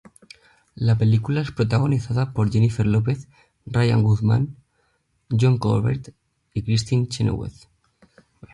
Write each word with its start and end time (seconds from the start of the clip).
La 0.77 0.97
película 0.97 1.41
es 1.41 1.51
protagonizada 1.51 2.33
por 2.33 2.49
Jennifer 2.51 2.87
Lopez, 2.87 3.27
Ryan 3.67 4.01
Guzman, 4.01 4.55
John 5.29 5.59
Corbett 5.59 6.15
y 6.55 6.63
Kristin 6.63 7.07
Chenoweth. 7.07 7.67